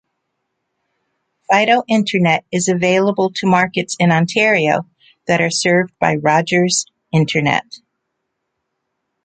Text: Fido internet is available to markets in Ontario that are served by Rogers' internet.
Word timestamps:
Fido 1.47 1.83
internet 1.87 2.43
is 2.51 2.67
available 2.67 3.31
to 3.35 3.45
markets 3.45 3.95
in 3.99 4.11
Ontario 4.11 4.89
that 5.27 5.41
are 5.41 5.51
served 5.51 5.93
by 5.99 6.15
Rogers' 6.15 6.87
internet. 7.13 7.67